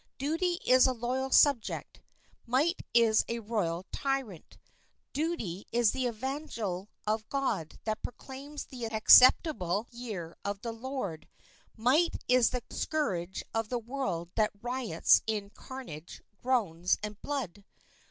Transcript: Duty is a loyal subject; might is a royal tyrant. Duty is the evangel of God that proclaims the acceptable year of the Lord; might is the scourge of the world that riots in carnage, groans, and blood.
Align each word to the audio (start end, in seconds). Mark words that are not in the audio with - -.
Duty 0.17 0.59
is 0.65 0.87
a 0.87 0.93
loyal 0.93 1.29
subject; 1.29 2.01
might 2.47 2.81
is 2.91 3.23
a 3.27 3.37
royal 3.37 3.85
tyrant. 3.91 4.57
Duty 5.13 5.67
is 5.71 5.91
the 5.91 6.07
evangel 6.07 6.89
of 7.05 7.29
God 7.29 7.77
that 7.83 8.01
proclaims 8.01 8.65
the 8.65 8.85
acceptable 8.87 9.85
year 9.91 10.35
of 10.43 10.59
the 10.63 10.73
Lord; 10.73 11.27
might 11.77 12.15
is 12.27 12.49
the 12.49 12.63
scourge 12.71 13.43
of 13.53 13.69
the 13.69 13.77
world 13.77 14.31
that 14.33 14.49
riots 14.59 15.21
in 15.27 15.51
carnage, 15.51 16.23
groans, 16.41 16.97
and 17.03 17.21
blood. 17.21 17.63